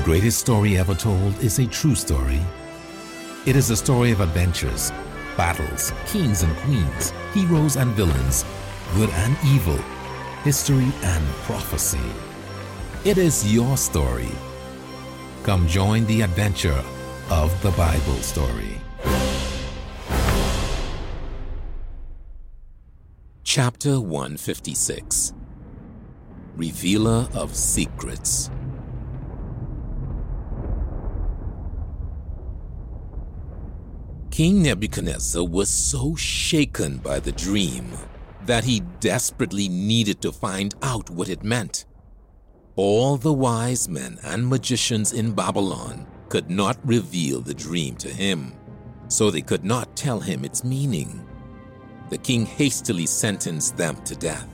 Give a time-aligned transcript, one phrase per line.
[0.00, 2.40] The greatest story ever told is a true story.
[3.44, 4.92] It is a story of adventures,
[5.36, 8.46] battles, kings and queens, heroes and villains,
[8.94, 9.76] good and evil,
[10.42, 12.00] history and prophecy.
[13.04, 14.30] It is your story.
[15.42, 16.82] Come join the adventure
[17.28, 18.80] of the Bible story.
[23.44, 25.34] Chapter 156
[26.56, 28.50] Revealer of Secrets
[34.30, 37.90] King Nebuchadnezzar was so shaken by the dream
[38.46, 41.84] that he desperately needed to find out what it meant.
[42.76, 48.54] All the wise men and magicians in Babylon could not reveal the dream to him,
[49.08, 51.26] so they could not tell him its meaning.
[52.08, 54.48] The king hastily sentenced them to death.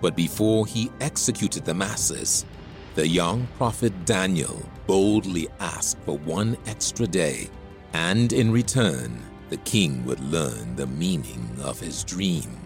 [0.00, 2.46] But before he executed the masses,
[2.94, 7.50] the young prophet Daniel boldly asked for one extra day
[7.92, 12.58] and in return, the king would learn the meaning of his dream.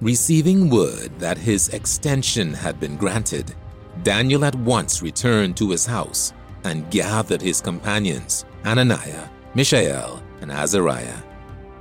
[0.00, 3.54] Receiving word that his extension had been granted,
[4.02, 6.32] Daniel at once returned to his house
[6.64, 11.18] and gathered his companions, Hananiah, Mishael, and Azariah.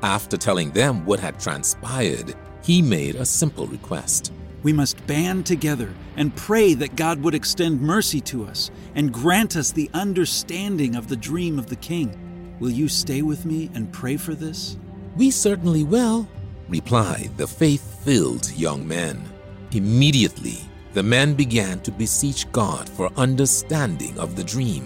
[0.02, 4.32] After telling them what had transpired, he made a simple request.
[4.68, 9.56] We must band together and pray that God would extend mercy to us and grant
[9.56, 12.12] us the understanding of the dream of the king.
[12.60, 14.76] Will you stay with me and pray for this?
[15.16, 16.28] We certainly will,
[16.68, 19.24] replied the faith filled young men.
[19.72, 20.60] Immediately,
[20.92, 24.86] the men began to beseech God for understanding of the dream.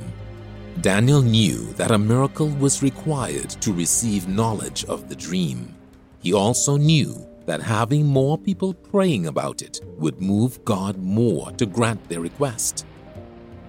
[0.81, 5.73] Daniel knew that a miracle was required to receive knowledge of the dream.
[6.19, 11.65] He also knew that having more people praying about it would move God more to
[11.65, 12.85] grant their request.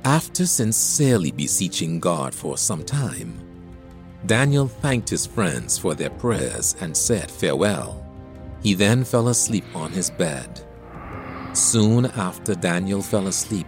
[0.04, 3.38] After sincerely beseeching God for some time,
[4.26, 8.04] Daniel thanked his friends for their prayers and said farewell.
[8.62, 10.64] He then fell asleep on his bed.
[11.52, 13.66] Soon after Daniel fell asleep,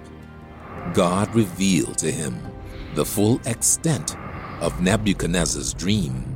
[0.92, 2.40] God revealed to him
[2.94, 4.16] the full extent
[4.60, 6.33] of Nebuchadnezzar's dream.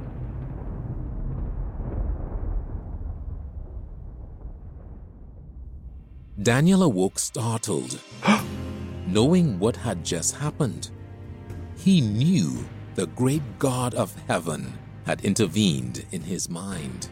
[6.43, 7.99] Daniel awoke startled,
[9.09, 10.91] knowing what had just happened.
[11.77, 14.73] He knew the great God of heaven
[15.05, 17.09] had intervened in his mind.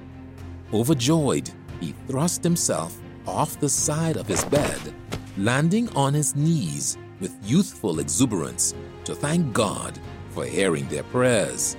[0.73, 1.51] Overjoyed,
[1.81, 4.95] he thrust himself off the side of his bed,
[5.37, 9.99] landing on his knees with youthful exuberance to thank God
[10.31, 11.77] for hearing their prayers.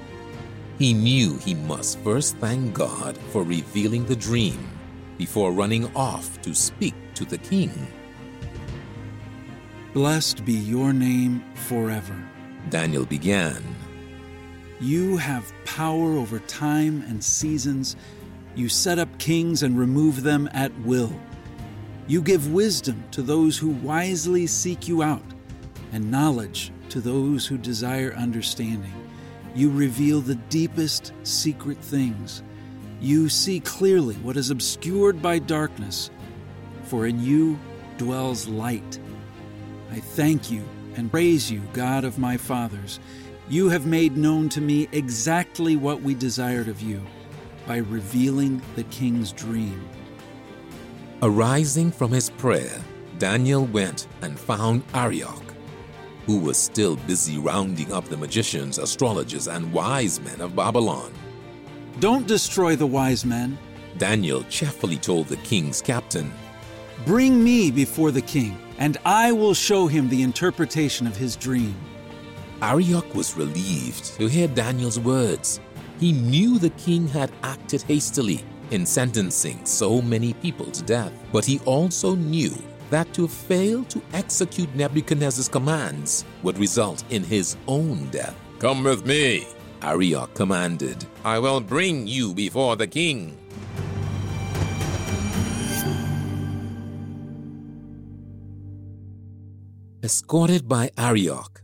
[0.78, 4.70] He knew he must first thank God for revealing the dream
[5.18, 7.72] before running off to speak to the king.
[9.94, 12.16] Blessed be your name forever.
[12.70, 13.64] Daniel began.
[14.80, 17.96] You have power over time and seasons.
[18.54, 21.12] You set up kings and remove them at will.
[22.06, 25.26] You give wisdom to those who wisely seek you out,
[25.92, 28.94] and knowledge to those who desire understanding.
[29.56, 32.44] You reveal the deepest secret things.
[33.02, 36.12] You see clearly what is obscured by darkness,
[36.88, 37.60] for in you
[37.98, 39.00] dwells light.
[39.92, 40.64] I thank you
[40.96, 43.00] and praise you, God of my fathers.
[43.50, 47.02] You have made known to me exactly what we desired of you
[47.66, 49.88] by revealing the king's dream.
[51.22, 52.82] Arising from his prayer,
[53.20, 55.54] Daniel went and found Arioch,
[56.26, 61.12] who was still busy rounding up the magicians, astrologers, and wise men of Babylon.
[62.00, 63.58] Don't destroy the wise men,
[63.98, 66.32] Daniel cheerfully told the king's captain.
[67.08, 71.74] Bring me before the king, and I will show him the interpretation of his dream.
[72.62, 75.62] Arioch was relieved to hear Daniel's words.
[76.02, 81.46] He knew the king had acted hastily in sentencing so many people to death, but
[81.46, 82.54] he also knew
[82.90, 88.36] that to fail to execute Nebuchadnezzar's commands would result in his own death.
[88.60, 89.48] Come with me,
[89.82, 91.06] Arioch commanded.
[91.24, 93.38] I will bring you before the king.
[100.08, 101.62] Escorted by Arioch,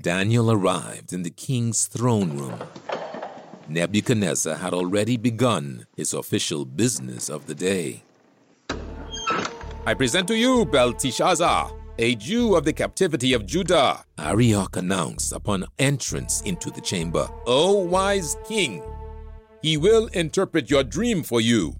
[0.00, 2.56] Daniel arrived in the king's throne room.
[3.68, 8.04] Nebuchadnezzar had already begun his official business of the day.
[9.84, 15.66] I present to you Belteshazzar, a Jew of the captivity of Judah, Arioch announced upon
[15.80, 17.28] entrance into the chamber.
[17.44, 18.84] O wise king,
[19.62, 21.74] he will interpret your dream for you.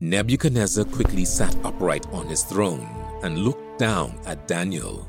[0.00, 2.88] Nebuchadnezzar quickly sat upright on his throne
[3.22, 5.08] and looked down at Daniel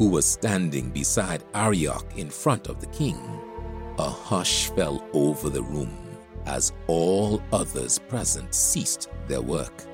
[0.00, 3.20] who was standing beside Arioch in front of the king.
[3.98, 5.94] A hush fell over the room
[6.46, 9.84] as all others present ceased their work.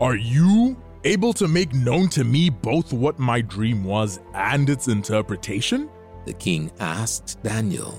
[0.00, 4.88] Are you able to make known to me both what my dream was and its
[4.88, 5.88] interpretation?
[6.26, 7.96] The king asked Daniel,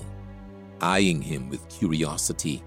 [0.82, 2.62] eyeing him with curiosity.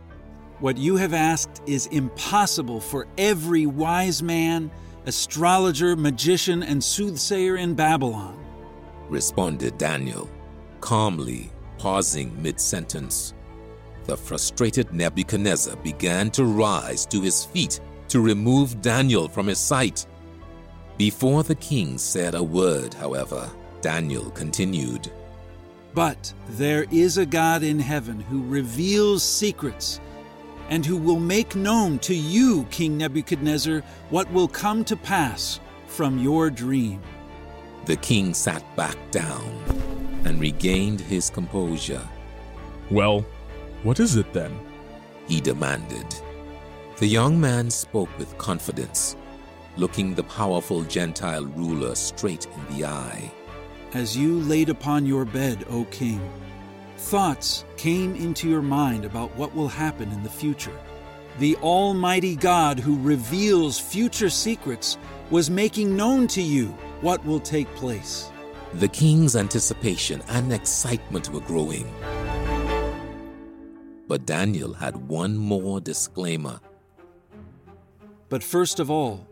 [0.57, 4.71] What you have asked is impossible for every wise man,
[5.05, 8.37] astrologer, magician, and soothsayer in Babylon,
[9.09, 10.29] responded Daniel,
[10.81, 13.33] calmly pausing mid sentence.
[14.05, 17.79] The frustrated Nebuchadnezzar began to rise to his feet
[18.09, 20.05] to remove Daniel from his sight.
[20.97, 23.49] Before the king said a word, however,
[23.81, 25.11] Daniel continued
[25.93, 30.01] But there is a God in heaven who reveals secrets
[30.69, 36.19] and who will make known to you, King Nebuchadnezzar, what will come to pass from
[36.19, 37.01] your dream.
[37.85, 39.63] The king sat back down
[40.25, 42.07] and regained his composure.
[42.91, 43.25] Well,
[43.83, 44.59] what is it then?
[45.27, 46.05] He demanded.
[46.97, 49.15] The young man spoke with confidence,
[49.77, 53.31] looking the powerful Gentile ruler straight in the eye.
[53.93, 56.21] As you laid upon your bed, O king,
[56.99, 60.77] thoughts came into your mind about what will happen in the future.
[61.39, 64.97] The Almighty God who reveals future secrets
[65.29, 66.67] was making known to you
[67.01, 68.31] what will take place.
[68.73, 71.91] The king's anticipation and excitement were growing.
[74.07, 76.59] But Daniel had one more disclaimer
[78.29, 79.27] but first of all,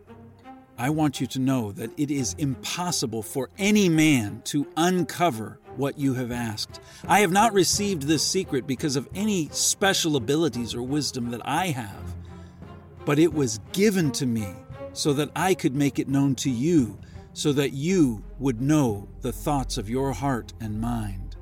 [0.77, 5.97] I want you to know that it is impossible for any man to uncover what
[5.97, 6.79] you have asked.
[7.07, 11.68] I have not received this secret because of any special abilities or wisdom that I
[11.68, 12.15] have,
[13.06, 14.53] but it was given to me
[14.94, 16.97] so that I could make it known to you,
[17.33, 21.35] so that you would know the thoughts of your heart and mind.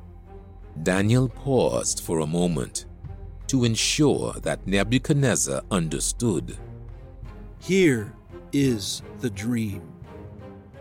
[0.84, 2.86] Daniel paused for a moment
[3.48, 6.58] to ensure that Nebuchadnezzar understood.
[7.60, 8.14] Here
[8.52, 9.82] is the dream,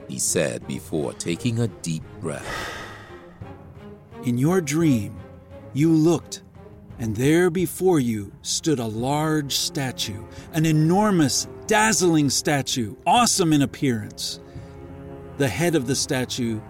[0.08, 2.83] he said before taking a deep breath.
[4.24, 5.16] In your dream,
[5.74, 6.42] you looked,
[6.98, 10.24] and there before you stood a large statue,
[10.54, 14.40] an enormous, dazzling statue, awesome in appearance.
[15.36, 16.60] The head of the statue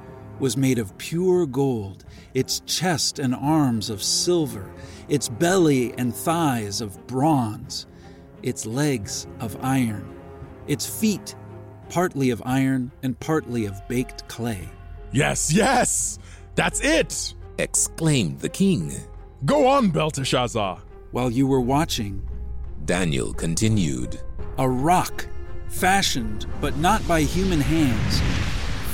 [0.41, 2.05] was made of pure gold,
[2.35, 4.69] its chest and arms of silver,
[5.09, 7.87] its belly and thighs of bronze
[8.45, 10.07] its legs of iron,
[10.67, 11.35] its feet
[11.89, 14.69] partly of iron and partly of baked clay.
[15.13, 16.19] Yes, yes!
[16.55, 17.35] That's it!
[17.59, 18.93] Exclaimed the king.
[19.45, 20.81] Go on, Belteshazzar.
[21.11, 22.27] While you were watching,
[22.85, 24.21] Daniel continued.
[24.59, 25.27] A rock,
[25.69, 28.21] fashioned but not by human hands,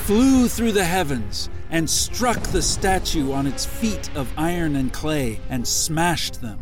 [0.04, 5.40] flew through the heavens and struck the statue on its feet of iron and clay
[5.48, 6.58] and smashed them.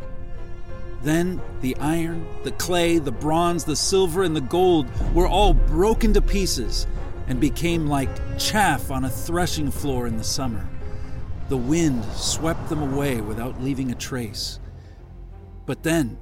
[1.02, 6.12] Then the iron, the clay, the bronze, the silver, and the gold were all broken
[6.12, 6.86] to pieces
[7.28, 10.68] and became like chaff on a threshing floor in the summer.
[11.48, 14.60] The wind swept them away without leaving a trace.
[15.66, 16.18] But then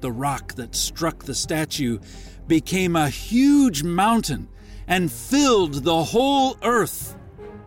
[0.00, 1.98] the rock that struck the statue
[2.46, 4.48] became a huge mountain
[4.86, 7.16] and filled the whole earth.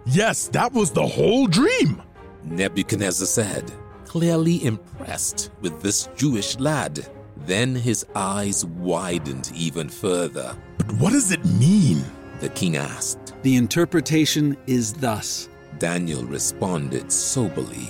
[0.06, 2.02] Yes, that was the whole dream,
[2.44, 3.72] Nebuchadnezzar said
[4.14, 7.04] clearly impressed with this Jewish lad.
[7.48, 10.56] Then his eyes widened even further.
[10.78, 12.04] But what does it mean?
[12.40, 13.34] The king asked.
[13.42, 15.50] The interpretation is thus
[15.80, 17.90] Daniel responded soberly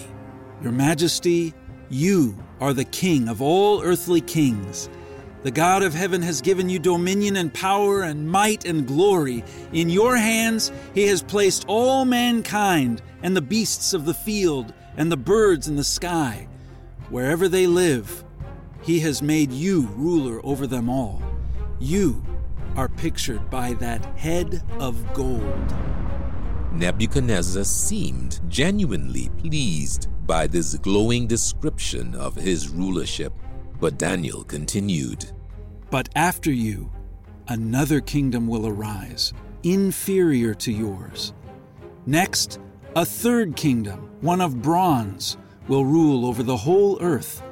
[0.62, 1.54] Your Majesty,
[1.90, 4.90] you are the king of all earthly kings.
[5.44, 9.44] The God of heaven has given you dominion and power and might and glory.
[9.74, 15.12] In your hands, he has placed all mankind and the beasts of the field and
[15.12, 16.48] the birds in the sky.
[17.10, 18.24] Wherever they live,
[18.84, 21.22] He has made you ruler over them all.
[21.80, 22.24] You
[22.76, 25.74] are pictured by that head of gold.
[26.74, 33.32] Nebuchadnezzar seemed genuinely pleased by this glowing description of his rulership,
[33.80, 35.32] but Daniel continued
[35.92, 36.92] But after you,
[37.48, 41.34] another kingdom will arise, inferior to yours.
[42.08, 42.60] Next,
[42.96, 45.38] a third kingdom, one of bronze,
[45.68, 47.44] will rule over the whole earth.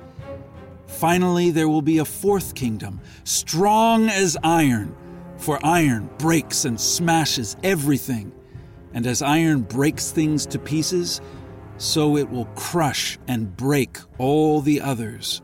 [0.87, 4.95] Finally, there will be a fourth kingdom, strong as iron,
[5.37, 8.31] for iron breaks and smashes everything.
[8.93, 11.21] And as iron breaks things to pieces,
[11.77, 15.41] so it will crush and break all the others.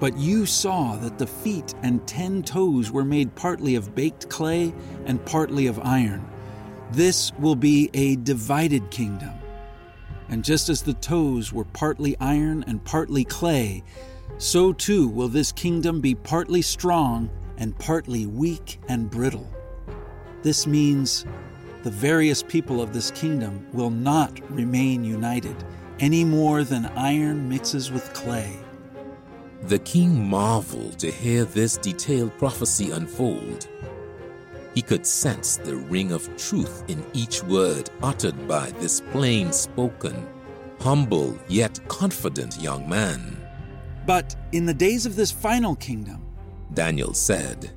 [0.00, 4.74] But you saw that the feet and ten toes were made partly of baked clay
[5.06, 6.28] and partly of iron.
[6.90, 9.32] This will be a divided kingdom.
[10.28, 13.84] And just as the toes were partly iron and partly clay,
[14.38, 19.48] so too will this kingdom be partly strong and partly weak and brittle.
[20.42, 21.26] This means
[21.82, 25.56] the various people of this kingdom will not remain united
[25.98, 28.56] any more than iron mixes with clay.
[29.62, 33.68] The king marveled to hear this detailed prophecy unfold.
[34.74, 40.26] He could sense the ring of truth in each word uttered by this plain spoken,
[40.80, 43.36] humble yet confident young man.
[44.06, 46.26] But in the days of this final kingdom,
[46.74, 47.70] Daniel said,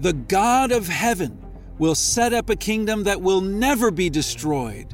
[0.00, 1.36] the God of heaven
[1.78, 4.92] will set up a kingdom that will never be destroyed,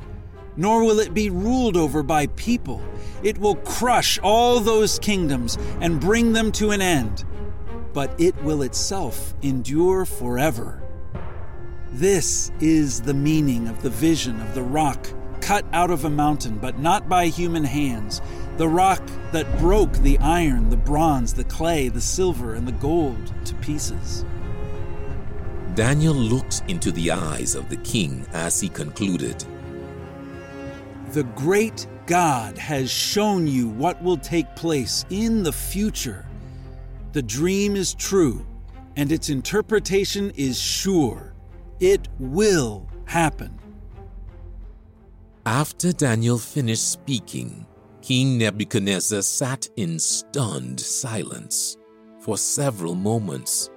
[0.57, 2.83] nor will it be ruled over by people.
[3.23, 7.25] It will crush all those kingdoms and bring them to an end,
[7.93, 10.83] but it will itself endure forever.
[11.93, 15.07] This is the meaning of the vision of the rock
[15.41, 18.23] cut out of a mountain, but not by human hands,
[18.57, 23.33] the rock that broke the iron, the bronze, the clay, the silver, and the gold
[23.45, 24.25] to pieces.
[25.75, 29.45] Daniel looked into the eyes of the king as he concluded
[31.13, 36.27] The great God has shown you what will take place in the future.
[37.13, 38.47] The dream is true,
[38.95, 41.35] and its interpretation is sure.
[41.81, 43.59] It will happen.
[45.47, 47.67] After Daniel finished speaking,
[48.01, 51.77] King Nebuchadnezzar sat in stunned silence
[52.21, 53.71] for several moments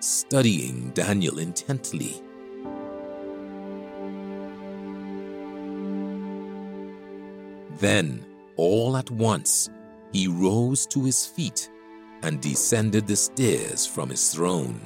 [0.00, 2.22] studying Daniel intently.
[7.78, 8.24] Then,
[8.56, 9.70] all at once,
[10.12, 11.70] he rose to his feet
[12.22, 14.80] and descended the stairs from his throne,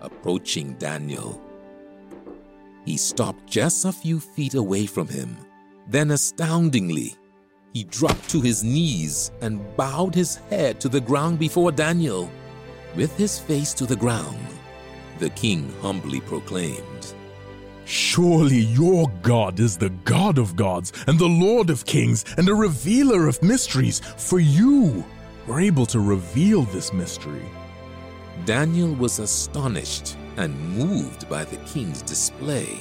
[0.00, 1.40] approaching Daniel.
[2.86, 5.36] He stopped just a few feet away from him.
[5.86, 7.14] Then, astoundingly,
[7.74, 12.30] he dropped to his knees and bowed his head to the ground before Daniel.
[12.96, 14.46] With his face to the ground,
[15.20, 17.14] the king humbly proclaimed,
[17.84, 22.54] Surely your God is the God of gods and the Lord of kings and a
[22.54, 25.04] revealer of mysteries, for you
[25.46, 27.48] were able to reveal this mystery.
[28.44, 32.80] Daniel was astonished and moved by the king's display,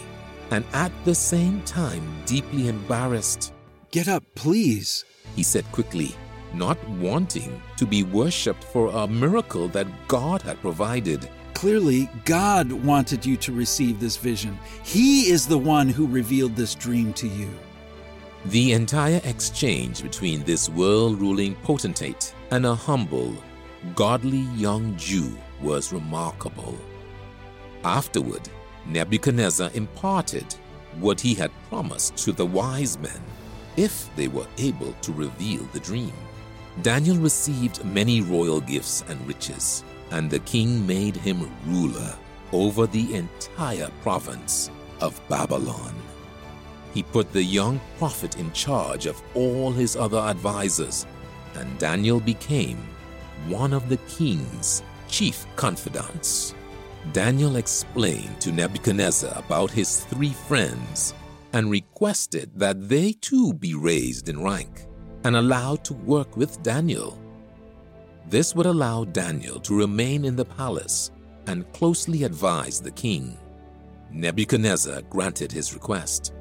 [0.51, 3.54] and at the same time deeply embarrassed.
[3.92, 6.16] Get up, please, he said quickly
[6.53, 11.29] not wanting to be worshipped for a miracle that God had provided.
[11.53, 14.58] Clearly, God wanted you to receive this vision.
[14.84, 17.50] He is the one who revealed this dream to you.
[18.46, 23.36] The entire exchange between this world ruling potentate and a humble,
[23.96, 26.77] godly young Jew was remarkable.
[27.84, 28.48] Afterward,
[28.86, 30.56] Nebuchadnezzar imparted
[31.00, 33.22] what he had promised to the wise men
[33.77, 36.13] if they were able to reveal the dream.
[36.82, 42.16] Daniel received many royal gifts and riches, and the king made him ruler
[42.54, 44.72] over the entire province
[45.02, 45.94] of Babylon.
[46.94, 51.06] He put the young prophet in charge of all his other advisers,
[51.56, 52.78] and Daniel became
[53.48, 56.56] one of the king's chief confidants.
[57.14, 61.14] Daniel explained to Nebuchadnezzar about his three friends
[61.54, 64.88] and requested that they too be raised in rank
[65.24, 67.18] and allowed to work with Daniel.
[68.28, 71.12] This would allow Daniel to remain in the palace
[71.48, 73.38] and closely advise the king.
[74.12, 76.34] Nebuchadnezzar granted his request.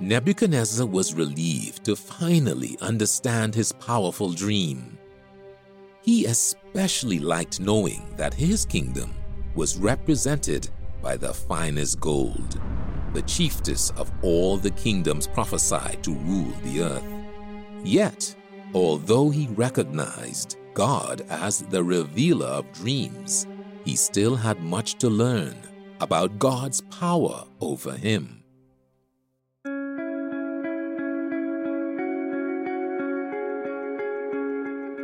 [0.00, 4.97] Nebuchadnezzar was relieved to finally understand his powerful dream.
[6.08, 9.12] He especially liked knowing that his kingdom
[9.54, 10.70] was represented
[11.02, 12.58] by the finest gold,
[13.12, 17.04] the chiefest of all the kingdoms prophesied to rule the earth.
[17.84, 18.34] Yet,
[18.72, 23.46] although he recognized God as the revealer of dreams,
[23.84, 25.58] he still had much to learn
[26.00, 28.37] about God's power over him.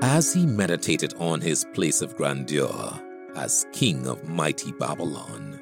[0.06, 3.00] As he meditated on his place of grandeur,
[3.36, 5.58] as king of mighty Babylon,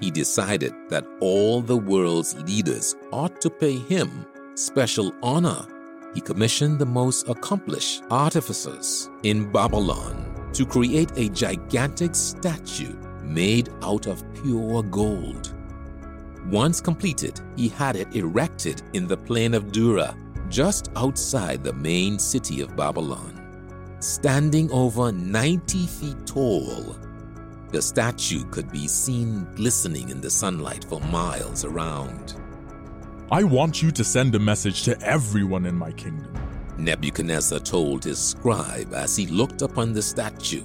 [0.00, 5.64] he decided that all the world's leaders ought to pay him special honor.
[6.12, 14.08] He commissioned the most accomplished artificers in Babylon to create a gigantic statue made out
[14.08, 15.54] of pure gold.
[16.46, 20.16] Once completed, he had it erected in the plain of Dura,
[20.48, 23.37] just outside the main city of Babylon.
[24.00, 26.96] Standing over 90 feet tall,
[27.72, 32.40] the statue could be seen glistening in the sunlight for miles around.
[33.32, 36.32] I want you to send a message to everyone in my kingdom.
[36.78, 40.62] Nebuchadnezzar told his scribe as he looked upon the statue.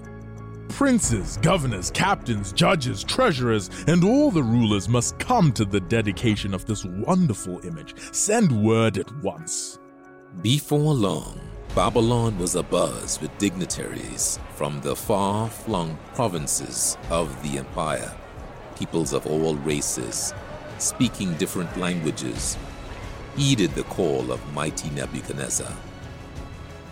[0.70, 6.66] Princes, governors, captains, judges, treasurers, and all the rulers must come to the dedication of
[6.68, 7.96] this wonderful image.
[8.14, 9.80] Send word at once.
[10.44, 11.40] Before long,
[11.76, 18.14] Babylon was abuzz with dignitaries from the far flung provinces of the empire,
[18.78, 20.36] peoples of all races,
[20.78, 22.60] speaking different languages,
[23.36, 25.76] heeded the call of mighty Nebuchadnezzar.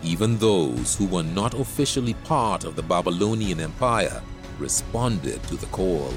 [0.01, 4.19] Even those who were not officially part of the Babylonian Empire
[4.57, 6.11] responded to the call.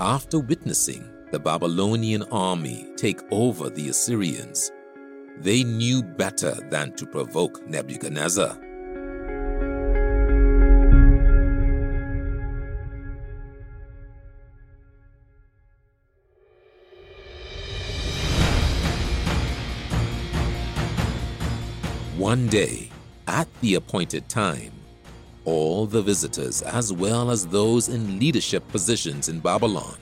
[0.00, 4.72] After witnessing the Babylonian army take over the Assyrians,
[5.40, 8.58] they knew better than to provoke Nebuchadnezzar.
[22.18, 22.90] One day,
[23.26, 24.72] at the appointed time,
[25.46, 29.96] all the visitors, as well as those in leadership positions in Babylon,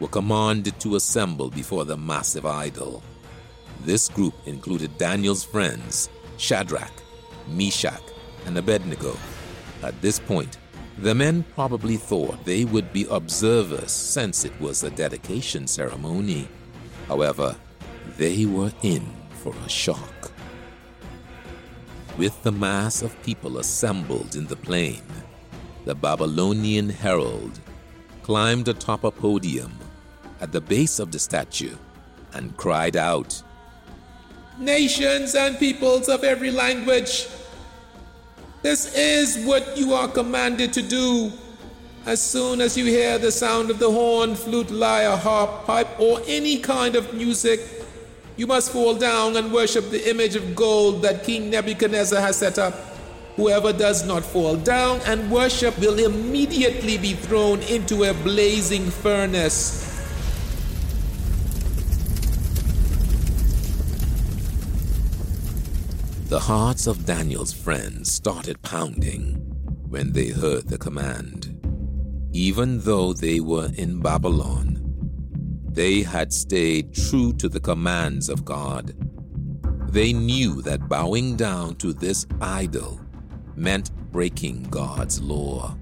[0.00, 3.02] were commanded to assemble before the massive idol.
[3.84, 6.92] This group included Daniel's friends, Shadrach,
[7.48, 8.02] Meshach,
[8.46, 9.16] and Abednego.
[9.82, 10.58] At this point,
[10.98, 16.46] the men probably thought they would be observers since it was a dedication ceremony.
[17.08, 17.56] However,
[18.18, 19.06] they were in
[19.42, 20.30] for a shock.
[22.18, 25.02] With the mass of people assembled in the plain,
[25.86, 27.58] the Babylonian herald
[28.22, 29.72] climbed atop a podium
[30.40, 31.76] at the base of the statue
[32.34, 33.42] and cried out,
[34.60, 37.26] Nations and peoples of every language,
[38.60, 41.32] this is what you are commanded to do.
[42.04, 46.20] As soon as you hear the sound of the horn, flute, lyre, harp, pipe, or
[46.26, 47.60] any kind of music,
[48.36, 52.58] you must fall down and worship the image of gold that King Nebuchadnezzar has set
[52.58, 52.74] up.
[53.36, 59.89] Whoever does not fall down and worship will immediately be thrown into a blazing furnace.
[66.30, 69.34] The hearts of Daniel's friends started pounding
[69.88, 71.58] when they heard the command.
[72.30, 74.80] Even though they were in Babylon,
[75.68, 78.94] they had stayed true to the commands of God.
[79.92, 83.00] They knew that bowing down to this idol
[83.56, 85.76] meant breaking God's law.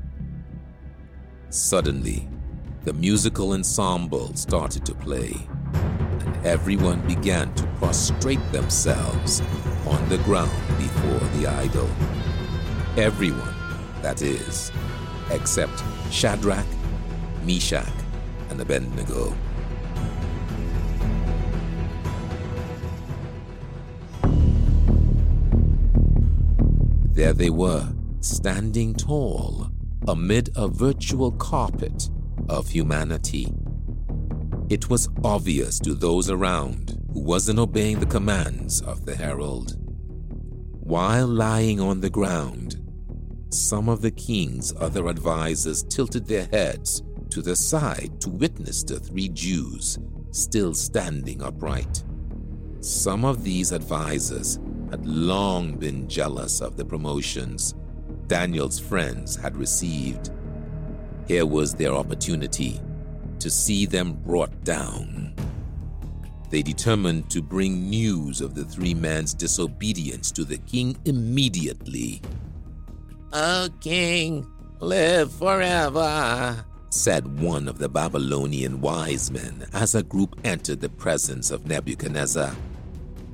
[1.50, 2.26] Suddenly,
[2.84, 5.46] the musical ensemble started to play,
[6.28, 9.40] and everyone began to prostrate themselves
[9.86, 11.88] on the ground before the idol.
[12.96, 13.54] Everyone,
[14.02, 14.70] that is,
[15.30, 16.66] except Shadrach,
[17.44, 17.88] Meshach,
[18.50, 19.34] and Abednego.
[27.14, 27.88] There they were,
[28.20, 29.70] standing tall
[30.06, 32.10] amid a virtual carpet
[32.48, 33.52] of humanity.
[34.70, 39.76] It was obvious to those around who wasn't obeying the commands of the herald.
[40.80, 42.76] While lying on the ground,
[43.48, 49.00] some of the king's other advisers tilted their heads to the side to witness the
[49.00, 49.98] three Jews
[50.32, 52.04] still standing upright.
[52.80, 54.58] Some of these advisers
[54.90, 57.74] had long been jealous of the promotions
[58.26, 60.30] Daniel's friends had received.
[61.26, 62.82] Here was their opportunity
[63.40, 65.34] to see them brought down.
[66.50, 72.22] They determined to bring news of the three men's disobedience to the king immediately.
[73.32, 74.46] O king,
[74.80, 81.50] live forever, said one of the Babylonian wise men as a group entered the presence
[81.50, 82.54] of Nebuchadnezzar.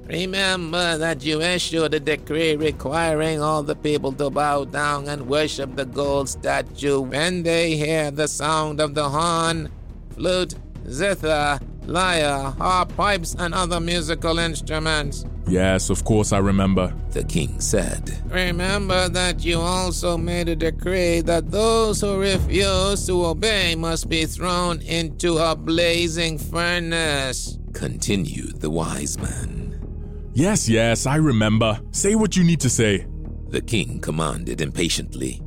[0.06, 5.76] Remember that you issued a decree requiring all the people to bow down and worship
[5.76, 9.70] the gold statue when they hear the sound of the horn,
[10.14, 10.55] flute,
[10.88, 15.24] zither, lyre, harp, pipes, and other musical instruments.
[15.46, 16.94] Yes, of course I remember.
[17.11, 23.27] The king said, Remember that you also made a decree that those who refuse to
[23.27, 27.59] obey must be thrown into a blazing furnace.
[27.74, 29.81] Continued the wise man.
[30.33, 31.79] Yes, yes, I remember.
[31.92, 33.07] Say what you need to say.
[33.48, 35.42] The king commanded impatiently.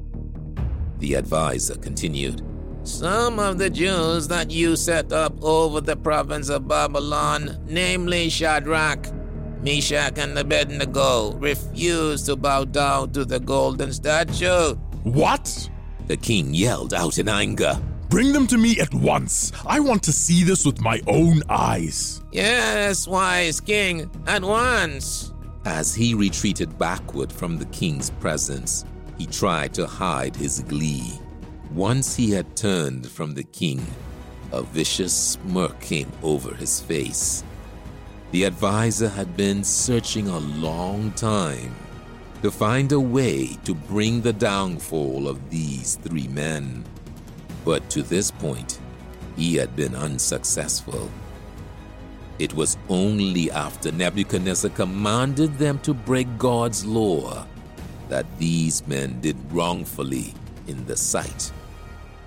[0.99, 2.41] The adviser continued,
[2.87, 9.11] Some of the Jews that you set up over the province of Babylon, namely Shadrach,
[9.61, 14.75] Meshach, and Abednego, refused to bow down to the golden statue.
[15.03, 15.69] What?
[16.07, 17.77] The king yelled out in anger.
[18.09, 19.51] Bring them to me at once.
[19.67, 22.21] I want to see this with my own eyes.
[22.31, 25.33] Yes, wise king, at once.
[25.65, 28.85] As he retreated backward from the king's presence,
[29.17, 31.19] he tried to hide his glee.
[31.77, 33.85] Once he had turned from the king,
[34.51, 37.43] a vicious smirk came over his face.
[38.31, 41.75] The advisor had been searching a long time
[42.41, 46.83] to find a way to bring the downfall of these three men.
[47.63, 48.79] But to this point,
[49.35, 51.11] he had been unsuccessful.
[52.39, 57.45] It was only after Nebuchadnezzar commanded them to break God's law
[58.09, 60.33] that these men did wrongfully
[60.65, 61.51] in the sight